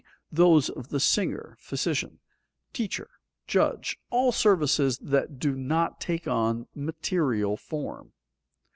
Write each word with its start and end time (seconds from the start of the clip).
_,those 0.31 0.67
of 0.67 0.87
the 0.89 0.99
singer, 0.99 1.55
physician, 1.59 2.17
teacher, 2.73 3.07
judge 3.45 3.99
all 4.09 4.31
services 4.31 4.97
that 4.97 5.37
do 5.37 5.55
not 5.55 6.01
take 6.01 6.27
on 6.27 6.67
material 6.73 7.55
form. 7.55 8.11